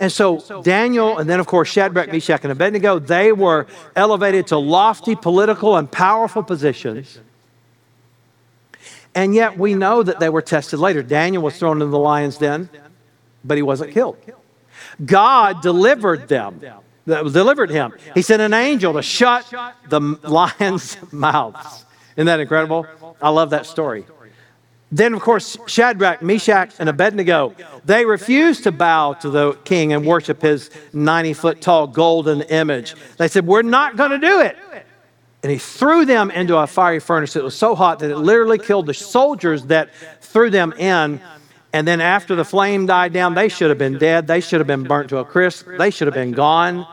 [0.00, 3.66] And so Daniel, and then of course Shadrach, Meshach, and Abednego, they were
[3.96, 7.18] elevated to lofty political and powerful positions.
[9.14, 11.02] And yet we know that they were tested later.
[11.02, 12.68] Daniel was thrown into the lion's den,
[13.44, 14.16] but he wasn't killed.
[15.04, 16.60] God delivered them,
[17.06, 17.94] delivered him.
[18.14, 19.52] He sent an angel to shut
[19.88, 21.84] the lion's mouths.
[22.16, 22.86] Isn't that incredible?
[23.22, 24.04] I love that story.
[24.92, 30.06] Then, of course, Shadrach, Meshach, and Abednego, they refused to bow to the king and
[30.06, 32.94] worship his 90 foot tall golden image.
[33.16, 34.56] They said, We're not going to do it
[35.44, 37.36] and he threw them into a fiery furnace.
[37.36, 39.90] It was so hot that it literally killed the soldiers that
[40.22, 41.20] threw them in.
[41.74, 44.26] And then after the flame died down, they should have been dead.
[44.26, 45.66] They should have been burnt to a crisp.
[45.76, 46.86] They should have been gone.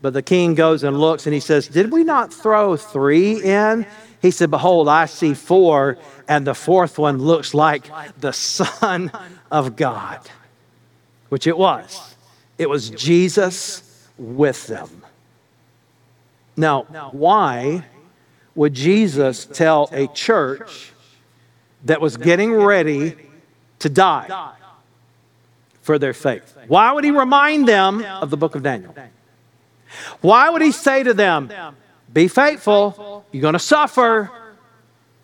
[0.00, 3.84] But the king goes and looks and he says, Did we not throw three in?
[4.22, 9.12] He said, Behold, I see four, and the fourth one looks like the Son
[9.52, 10.20] of God,
[11.28, 12.14] which it was.
[12.56, 15.03] It was Jesus with them.
[16.56, 17.84] Now, why
[18.54, 20.92] would Jesus tell a church
[21.84, 23.16] that was getting ready
[23.80, 24.52] to die
[25.82, 26.56] for their faith?
[26.68, 28.94] Why would he remind them of the book of Daniel?
[30.20, 31.50] Why would he say to them,
[32.12, 34.30] Be faithful, you're going to suffer.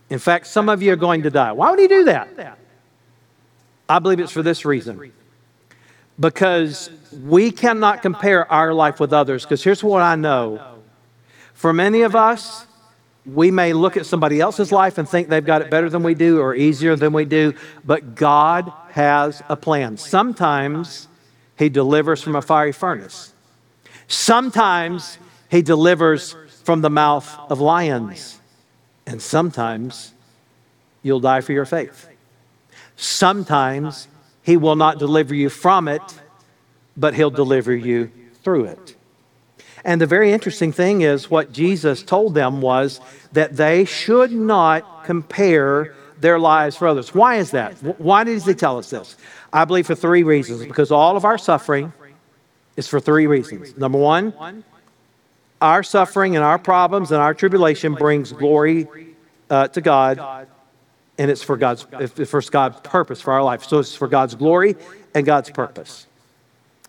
[0.09, 1.53] In fact, some of you are going to die.
[1.53, 2.59] Why would he do that?
[3.89, 5.13] I believe it's for this reason.
[6.19, 6.91] Because
[7.25, 9.45] we cannot compare our life with others.
[9.45, 10.70] Because here's what I know
[11.61, 12.65] for many of us,
[13.27, 16.15] we may look at somebody else's life and think they've got it better than we
[16.15, 17.53] do or easier than we do,
[17.85, 19.99] but God has a plan.
[19.99, 21.07] Sometimes
[21.59, 23.35] He delivers from a fiery furnace,
[24.09, 25.19] sometimes
[25.51, 28.41] He delivers from the mouth of lions,
[29.07, 30.15] and sometimes
[31.03, 32.09] you'll die for your faith.
[32.97, 34.09] Sometimes
[34.43, 36.21] He will not deliver you from it,
[36.97, 38.11] but He'll deliver you
[38.43, 38.97] through it.
[39.85, 43.01] And the very interesting thing is what Jesus told them was
[43.33, 47.15] that they should not compare their lives for others.
[47.15, 47.75] Why is that?
[47.99, 49.17] Why does he tell us this?
[49.53, 50.65] I believe for three reasons.
[50.65, 51.93] Because all of our suffering
[52.77, 53.77] is for three reasons.
[53.77, 54.65] Number one,
[55.61, 58.89] our suffering and our problems and our tribulation brings glory
[59.49, 60.47] uh, to God,
[61.19, 63.65] and it's for God's, for God's purpose for our life.
[63.65, 64.77] So it's for God's glory
[65.15, 66.07] and God's purpose.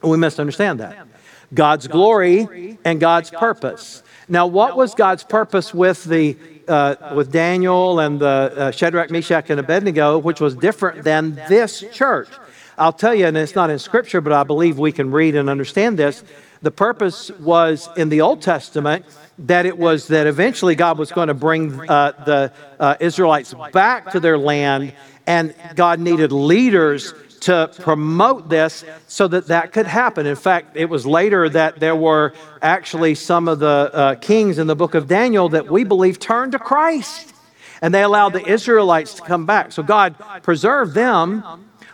[0.01, 1.07] We misunderstand that.
[1.53, 4.03] God's glory and God's purpose.
[4.27, 6.37] Now, what was God's purpose with the
[6.67, 11.83] uh, with Daniel and the uh, Shadrach, Meshach, and Abednego, which was different than this
[11.91, 12.29] church?
[12.77, 15.49] I'll tell you, and it's not in Scripture, but I believe we can read and
[15.49, 16.23] understand this.
[16.61, 19.05] The purpose was in the Old Testament
[19.39, 24.11] that it was that eventually God was going to bring uh, the uh, Israelites back
[24.11, 24.93] to their land,
[25.27, 30.25] and God needed leaders to promote this so that that could happen.
[30.25, 34.67] In fact, it was later that there were actually some of the uh, kings in
[34.67, 37.33] the book of Daniel that we believe turned to Christ.
[37.81, 39.71] And they allowed the Israelites to come back.
[39.71, 41.43] So God preserved them,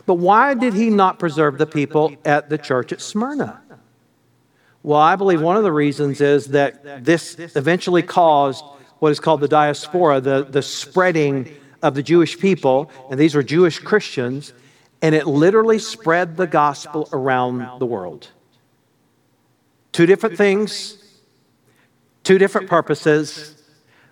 [0.05, 3.61] but why did He not preserve the people at the church at Smyrna?
[4.83, 8.63] Well, I believe one of the reasons is that this eventually caused
[8.99, 13.43] what is called the diaspora, the, the spreading of the Jewish people, and these were
[13.43, 14.53] Jewish Christians
[15.01, 18.29] and it literally spread the gospel around the world.
[19.91, 20.97] Two different things,
[22.23, 23.61] two different purposes,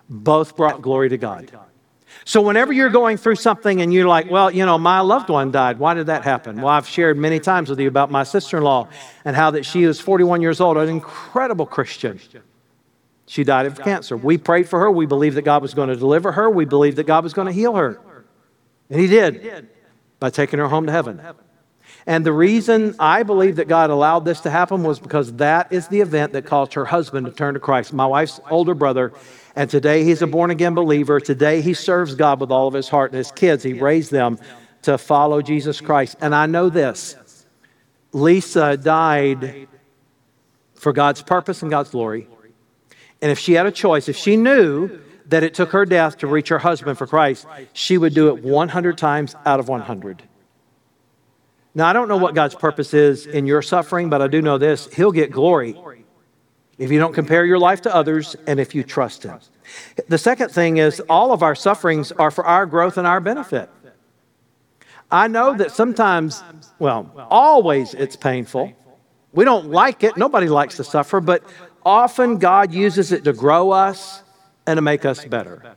[0.08, 1.50] both brought glory to God.
[2.24, 5.52] So, whenever you're going through something and you're like, well, you know, my loved one
[5.52, 6.56] died, why did that happen?
[6.56, 8.88] Well, I've shared many times with you about my sister in law
[9.24, 12.18] and how that she was 41 years old, an incredible Christian.
[13.26, 14.16] She died of cancer.
[14.16, 14.90] We prayed for her.
[14.90, 16.48] We believed that God was going to deliver her.
[16.50, 18.00] We believed that God was going to heal her.
[18.88, 19.68] And He did
[20.18, 21.20] by taking her home to heaven.
[22.06, 25.88] And the reason I believe that God allowed this to happen was because that is
[25.88, 29.12] the event that caused her husband to turn to Christ, my wife's older brother.
[29.56, 31.18] And today he's a born again believer.
[31.18, 33.10] Today he serves God with all of his heart.
[33.10, 34.38] And his kids, he raised them
[34.82, 36.16] to follow Jesus Christ.
[36.20, 37.16] And I know this
[38.12, 39.66] Lisa died
[40.74, 42.28] for God's purpose and God's glory.
[43.20, 46.26] And if she had a choice, if she knew that it took her death to
[46.26, 50.22] reach her husband for Christ, she would do it 100 times out of 100.
[51.74, 54.56] Now, I don't know what God's purpose is in your suffering, but I do know
[54.56, 55.76] this He'll get glory
[56.78, 59.38] if you don't compare your life to others and if you trust Him.
[60.08, 63.68] The second thing is all of our sufferings are for our growth and our benefit.
[65.10, 66.42] I know that sometimes,
[66.78, 68.72] well, always it's painful.
[69.32, 70.16] We don't like it.
[70.16, 71.44] Nobody likes to suffer, but
[71.84, 74.22] often God uses it to grow us
[74.66, 75.76] and to make us better.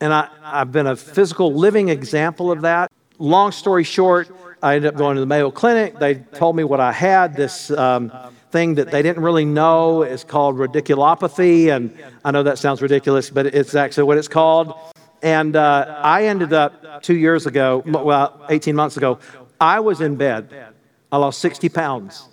[0.00, 2.90] And I, I've been a physical living example of that.
[3.18, 4.28] Long story short,
[4.62, 5.98] I ended up going to the Mayo Clinic.
[5.98, 8.12] They told me what I had this um,
[8.50, 11.74] thing that they didn't really know is called radiculopathy.
[11.74, 14.74] And I know that sounds ridiculous, but it's actually what it's called.
[15.22, 19.18] And uh, I ended up two years ago, well, 18 months ago,
[19.60, 20.68] I was in bed.
[21.12, 22.26] I lost 60 pounds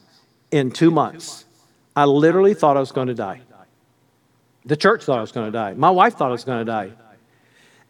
[0.52, 1.45] in two months.
[1.95, 3.41] I literally thought I was going to die.
[4.67, 5.73] The church thought I was going to die.
[5.73, 6.91] My wife thought I was going to die.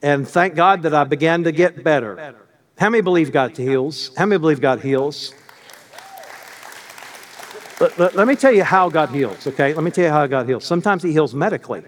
[0.01, 2.35] And thank God that I began to get better.
[2.77, 4.11] How many believe God heals?
[4.15, 5.33] How many believe God heals?
[7.79, 9.73] Let, let, let, me tell you how God heals, okay?
[9.73, 10.65] Let me tell you how God heals.
[10.65, 11.83] Sometimes He heals medically.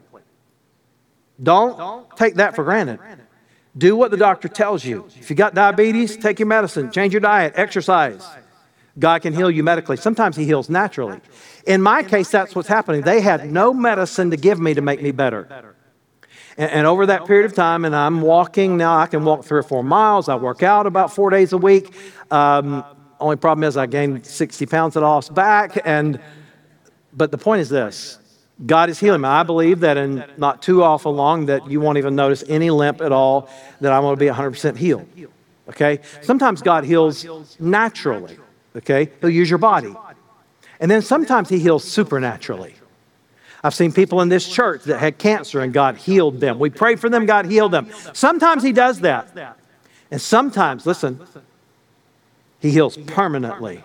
[1.41, 2.99] Don't take that for granted.
[3.78, 5.08] Do what the doctor tells you.
[5.15, 8.28] If you got diabetes, take your medicine, change your diet, exercise.
[8.97, 9.97] God can heal you medically.
[9.97, 11.19] Sometimes He heals naturally.
[11.67, 13.02] In my case, that's what's happening.
[13.02, 15.75] They had no medicine to give me to make me better.
[16.58, 19.60] And, and, over that period of time, and I'm walking now, I can walk three
[19.60, 20.28] or four miles.
[20.28, 21.93] I work out about four days a week.
[22.32, 22.84] Um,
[23.19, 25.80] only problem is I gained 60 pounds that I lost back.
[25.86, 26.19] And,
[27.13, 28.19] but the point is this
[28.65, 29.30] God is healing me.
[29.30, 33.02] I believe that in not too awful long that you won't even notice any limp
[33.02, 33.49] at all,
[33.80, 35.08] that I'm going to be 100% healed.
[35.69, 35.99] Okay?
[36.21, 37.25] Sometimes God heals
[37.60, 38.38] naturally.
[38.75, 39.10] Okay?
[39.21, 39.95] He'll use your body.
[40.79, 42.75] And then sometimes he heals supernaturally.
[43.63, 46.60] I've seen people in this church that had cancer and God healed them.
[46.60, 47.89] We prayed for them, God healed them.
[48.13, 49.58] Sometimes he does that.
[50.12, 51.19] And sometimes, listen,
[52.60, 53.84] he heals permanently.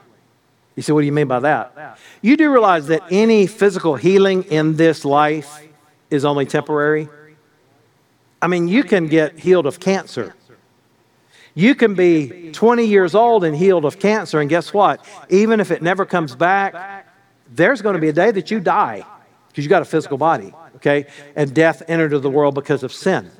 [0.77, 1.99] You say, what do you mean by that?
[2.23, 5.63] You do realize that any physical healing in this life
[6.11, 7.09] is only temporary?
[8.41, 10.35] I mean, you can get healed of cancer
[11.55, 15.05] you can be 20 years old and healed of cancer, and guess what?
[15.31, 17.07] Even if it never comes back,
[17.53, 19.05] there's going to be a day that you die
[19.49, 21.07] because you got a physical body, okay?
[21.37, 23.31] And death entered the world because of sin.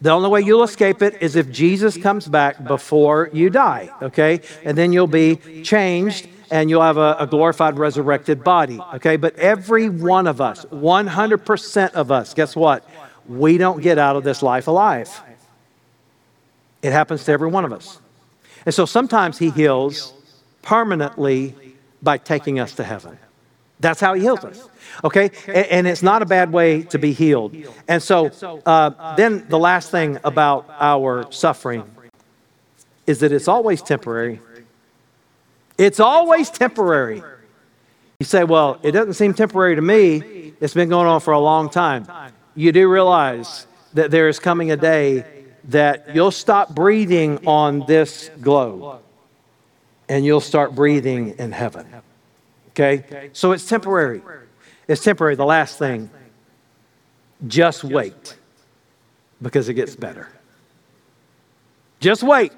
[0.00, 4.40] The only way you'll escape it is if Jesus comes back before you die, okay?
[4.64, 9.16] And then you'll be changed and you'll have a, a, glorified, resurrected body, okay?
[9.16, 12.88] But every one of us, 100% of us, guess what?
[13.28, 15.10] We don't get out of this life alive.
[16.84, 17.98] It happens to every one of us.
[18.66, 20.12] And so sometimes He heals
[20.60, 21.54] permanently
[22.02, 23.18] by taking us to heaven.
[23.80, 24.68] That's how He heals us.
[25.02, 25.30] Okay?
[25.48, 27.56] And, it's not a bad way to be healed.
[27.88, 28.30] And so
[28.66, 31.90] uh, then the last thing about our suffering
[33.06, 34.40] is that it's always temporary
[35.78, 37.22] It's always temporary.
[38.20, 40.52] You say, well, it doesn't seem temporary to me.
[40.60, 42.06] It's been going on for a long time.
[42.54, 45.24] You do realize that there is coming a day
[45.68, 49.00] that you'll stop breathing on this globe
[50.08, 51.86] and you'll start breathing in heaven.
[52.70, 53.30] Okay?
[53.32, 54.22] So it's temporary.
[54.86, 55.36] It's temporary.
[55.36, 56.10] The last thing,
[57.46, 58.36] just wait
[59.40, 60.28] because it gets better.
[62.00, 62.52] Just wait.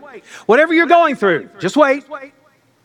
[0.46, 2.04] Whatever you're going through, just wait.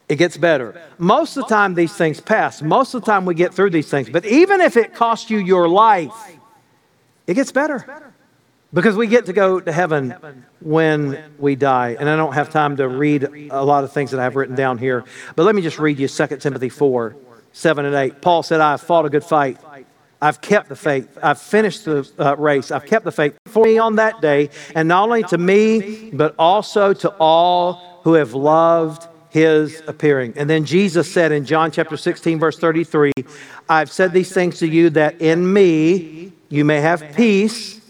[0.08, 0.80] It gets better.
[0.98, 2.62] Most of the time, these things pass.
[2.62, 4.10] Most of the time, we get through these things.
[4.10, 6.14] But even if it costs you your life,
[7.26, 8.14] it gets better.
[8.74, 10.16] Because we get to go to heaven
[10.62, 11.98] when we die.
[12.00, 14.56] And I don't have time to read a lot of things that I have written
[14.56, 15.04] down here.
[15.36, 17.16] But let me just read you 2 Timothy 4
[17.54, 18.22] 7 and 8.
[18.22, 19.58] Paul said, I have fought a good fight.
[20.22, 21.18] I've kept the faith.
[21.22, 22.72] I've finished the uh, race.
[22.72, 26.36] I've kept the faith for me on that day, and not only to me, but
[26.38, 30.34] also to all who have loved his appearing.
[30.36, 33.12] And then Jesus said in John chapter 16, verse 33,
[33.68, 37.81] I've said these things to you that in me you may have peace.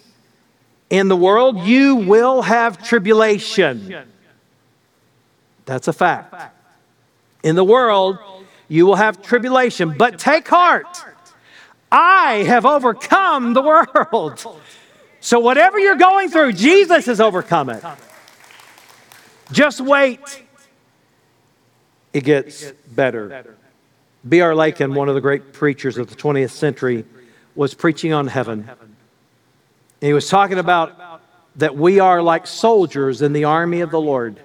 [0.92, 4.06] In the world you will have tribulation.
[5.66, 6.54] That's a fact.
[7.44, 8.20] In the world
[8.68, 11.04] you will have tribulation, but take heart.
[11.92, 14.46] I have overcome the world.
[15.20, 17.84] So, whatever you're going through, Jesus has overcome it.
[19.52, 20.44] Just wait.
[22.12, 23.56] It gets better.
[24.28, 24.56] B.R.
[24.56, 27.06] Lakin, one of the great preachers of the 20th century,
[27.56, 28.70] was preaching on heaven.
[30.02, 31.22] He was talking about
[31.58, 34.40] that we are like soldiers in the army of the Lord.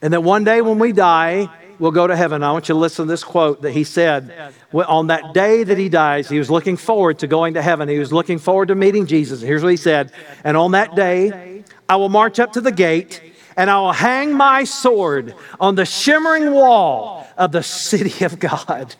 [0.00, 2.42] And that one day when we die, we'll go to heaven.
[2.42, 5.78] I want you to listen to this quote that he said on that day that
[5.78, 6.28] he dies.
[6.28, 7.88] He was looking forward to going to heaven.
[7.88, 9.40] He was looking forward to meeting Jesus.
[9.40, 10.12] Here's what he said
[10.42, 13.20] And on that day, I will march up to the gate
[13.56, 18.94] and I will hang my sword on the shimmering wall of the city of God.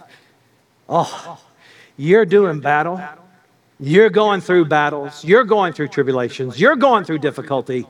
[0.89, 1.41] Oh,
[1.97, 3.01] you're doing battle.
[3.83, 5.25] You're going through battles.
[5.25, 6.61] You're going through tribulations.
[6.61, 7.85] You're going through difficulty.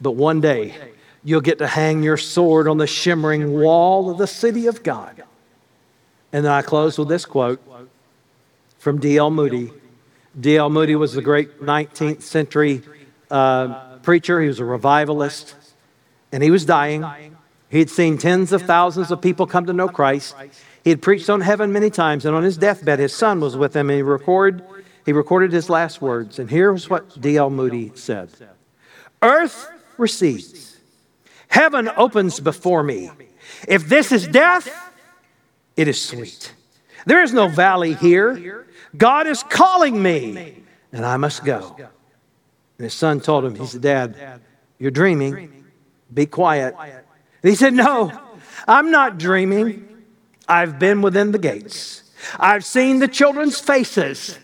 [0.00, 0.76] But one day,
[1.24, 5.24] you'll get to hang your sword on the shimmering wall of the city of God.
[6.32, 7.60] And then I close with this quote
[8.78, 9.30] from D.L.
[9.30, 9.72] Moody.
[10.38, 10.70] D.L.
[10.70, 12.82] Moody was the great 19th century
[13.28, 15.56] uh, preacher, he was a revivalist,
[16.30, 17.04] and he was dying.
[17.70, 20.36] He had seen tens of thousands of people come to know Christ.
[20.84, 23.74] He had preached on heaven many times, and on his deathbed, his son was with
[23.74, 24.62] him, and he, record,
[25.04, 26.38] he recorded his last words.
[26.38, 27.50] And here's what D.L.
[27.50, 28.30] Moody said
[29.22, 30.76] Earth recedes
[31.48, 33.10] Heaven opens before me.
[33.68, 34.68] If this is death,
[35.76, 36.52] it is sweet.
[37.06, 38.66] There is no valley here.
[38.96, 41.76] God is calling me, and I must go.
[41.78, 44.40] And his son told him, He said, Dad,
[44.78, 45.64] you're dreaming.
[46.12, 46.74] Be quiet.
[46.78, 48.12] And he said, No,
[48.66, 49.88] I'm not dreaming.
[50.48, 52.02] I've been within the gates.
[52.38, 54.38] I've seen the children's faces.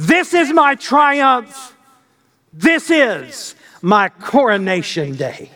[0.00, 1.76] This is my triumph.
[2.54, 5.50] This is my coronation day.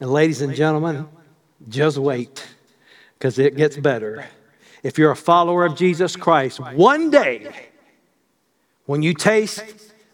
[0.00, 1.06] And ladies and gentlemen,
[1.68, 2.44] just wait
[3.16, 4.26] because it gets better.
[4.82, 7.52] If you're a follower of Jesus Christ, one day
[8.86, 9.62] when you taste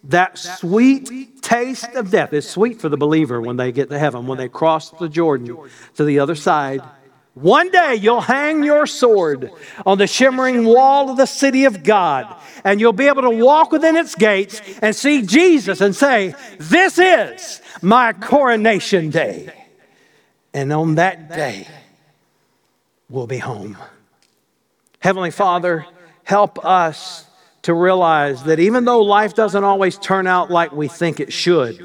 [0.05, 4.27] that sweet taste of death, it's sweet for the believer when they get to heaven,
[4.27, 5.57] when they cross the Jordan
[5.95, 6.83] to the other side.
[7.35, 9.51] One day you'll hang your sword
[9.85, 12.33] on the shimmering wall of the city of God,
[12.63, 16.99] and you'll be able to walk within its gates and see Jesus and say, This
[16.99, 19.53] is my coronation day.
[20.53, 21.67] And on that day,
[23.09, 23.77] we'll be home.
[25.01, 25.85] Heavenly Father,
[26.23, 27.27] help us
[27.63, 31.85] to realize that even though life doesn't always turn out like we think it should,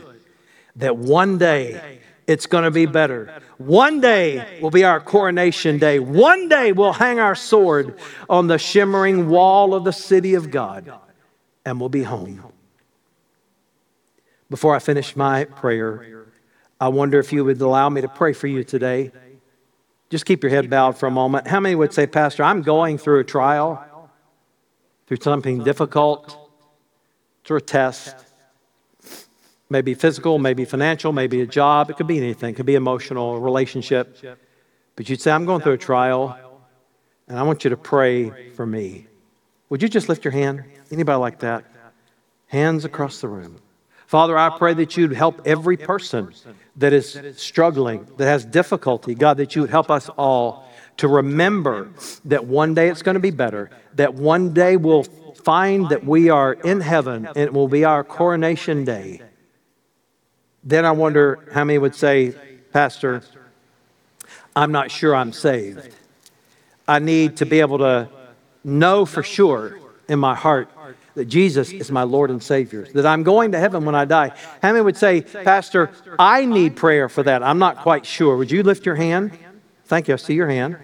[0.76, 1.99] that one day
[2.30, 3.42] it's going to be better.
[3.58, 5.98] One day will be our coronation day.
[5.98, 7.98] One day we'll hang our sword
[8.30, 10.94] on the shimmering wall of the city of God
[11.66, 12.44] and we'll be home.
[14.48, 16.28] Before I finish my prayer,
[16.80, 19.12] I wonder if you would allow me to pray for you today.
[20.12, 21.48] Just keep your head bowed for a moment.
[21.48, 24.12] How many would say, Pastor, I'm going through a trial,
[25.08, 26.38] through something difficult,
[27.44, 28.16] through a test?
[29.70, 31.90] Maybe physical, maybe financial, maybe a job.
[31.90, 32.54] It could be anything.
[32.54, 34.18] It could be emotional, relationship.
[34.96, 36.38] But you'd say, I'm going through a trial,
[37.28, 39.08] and I want you to pray for me.
[39.70, 40.64] Would you just lift your hand?
[40.92, 41.66] Anybody like that?
[42.48, 43.62] Hands across the room.
[44.08, 46.34] Father, I pray that you'd help every person
[46.78, 49.14] that is struggling, that has difficulty.
[49.14, 50.68] God, that you would help us all
[50.98, 51.92] to remember
[52.26, 56.30] that one day it's going to be better, that one day we'll find that we
[56.30, 59.22] are in heaven and it will be our coronation day.
[60.64, 62.36] Then I wonder how many would say,
[62.74, 63.24] Pastor,
[64.56, 65.96] I'm not sure I'm saved.
[66.88, 68.10] I need to be able to
[68.64, 70.70] know for sure in my heart
[71.16, 74.30] that Jesus is my Lord and Savior, that I'm going to heaven when I die.
[74.62, 77.44] How many would say, Pastor, I need prayer for that?
[77.44, 78.38] I'm not quite sure.
[78.38, 79.38] Would you lift your hand?
[79.86, 80.14] Thank you.
[80.14, 80.78] I see your hand.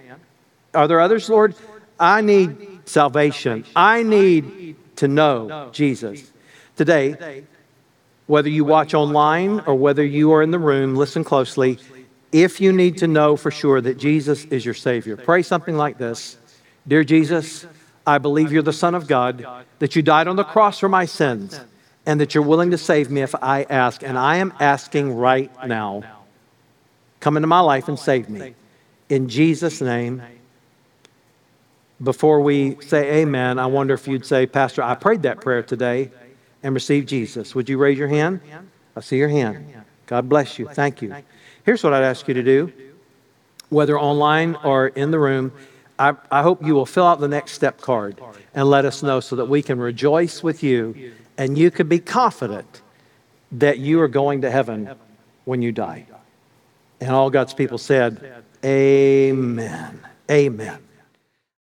[0.74, 1.54] Are there others, Lord?
[1.98, 3.64] I need salvation.
[3.74, 6.30] I need to know Jesus.
[6.76, 7.44] Today,
[8.26, 11.78] whether you watch online or whether you are in the room, listen closely.
[12.32, 15.98] If you need to know for sure that Jesus is your Savior, pray something like
[15.98, 16.36] this
[16.86, 17.66] Dear Jesus,
[18.06, 19.46] I believe you're the Son of God,
[19.78, 21.60] that you died on the cross for my sins,
[22.04, 24.02] and that you're willing to save me if I ask.
[24.02, 26.02] And I am asking right now.
[27.20, 28.54] Come into my life and save me.
[29.08, 30.22] In Jesus' name.
[32.02, 36.10] Before we say amen, I wonder if you'd say, Pastor, I prayed that prayer today
[36.66, 37.54] and receive Jesus.
[37.54, 38.40] Would you raise your hand?
[38.96, 39.72] I see your hand.
[40.06, 40.66] God bless you.
[40.66, 41.14] Thank you.
[41.62, 42.72] Here's what I'd ask you to do,
[43.68, 45.52] whether online or in the room.
[45.96, 48.20] I, I hope you will fill out the next step card
[48.52, 52.00] and let us know so that we can rejoice with you and you can be
[52.00, 52.82] confident
[53.52, 54.90] that you are going to heaven
[55.44, 56.06] when you die.
[57.00, 60.00] And all God's people said, Amen.
[60.28, 60.85] Amen.